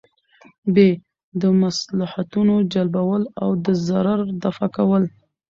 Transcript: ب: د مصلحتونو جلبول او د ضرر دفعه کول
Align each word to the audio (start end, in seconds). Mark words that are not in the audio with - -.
ب: 0.73 0.75
د 1.41 1.43
مصلحتونو 1.61 2.53
جلبول 2.73 3.23
او 3.41 3.49
د 3.65 3.67
ضرر 3.87 4.21
دفعه 4.43 4.67
کول 4.75 5.03